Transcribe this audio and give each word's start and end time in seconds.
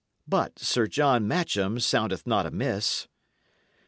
But 0.27 0.57
'Sir 0.57 0.87
John 0.87 1.27
Matcham' 1.27 1.79
soundeth 1.79 2.25
not 2.25 2.47
amiss." 2.47 3.07